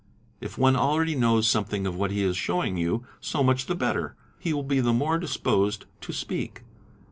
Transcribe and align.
If 0.39 0.57
one 0.57 0.75
already 0.75 1.13
knows 1.13 1.45
© 1.47 1.47
something 1.51 1.85
of 1.85 1.95
what 1.95 2.09
he 2.09 2.23
is 2.23 2.35
showing 2.35 2.75
you, 2.75 3.05
so 3.19 3.43
much 3.43 3.67
the 3.67 3.75
better; 3.75 4.15
he 4.39 4.51
will 4.51 4.63
be 4.63 4.79
the 4.79 4.93
more 4.93 5.19
disposed 5.19 5.85
to 6.01 6.11
speak. 6.11 6.63